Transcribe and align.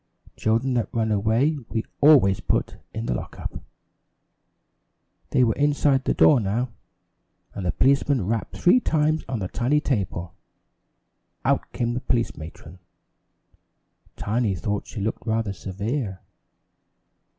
Children 0.35 0.73
that 0.73 0.91
run 0.91 1.11
away 1.11 1.59
we 1.69 1.83
always 2.01 2.39
put 2.39 2.77
in 2.91 3.05
the 3.05 3.13
lock 3.13 3.39
up." 3.39 3.59
They 5.29 5.43
were 5.43 5.53
inside 5.53 6.05
the 6.05 6.15
door 6.15 6.39
now, 6.39 6.69
and 7.53 7.67
the 7.67 7.71
policeman 7.71 8.25
rapped 8.25 8.57
three 8.57 8.79
times 8.79 9.23
on 9.29 9.37
the 9.37 9.47
tiny 9.47 9.79
table. 9.79 10.33
Out 11.45 11.71
came 11.71 11.93
the 11.93 12.01
police 12.01 12.35
matron. 12.35 12.79
Tiny 14.15 14.55
thought 14.55 14.87
she 14.87 14.99
looked 15.01 15.27
rather 15.27 15.53
severe. 15.53 16.21